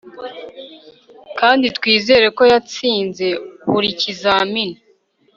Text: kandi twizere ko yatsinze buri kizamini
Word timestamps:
kandi 1.39 1.65
twizere 1.77 2.25
ko 2.37 2.43
yatsinze 2.51 3.27
buri 3.71 3.89
kizamini 3.99 4.77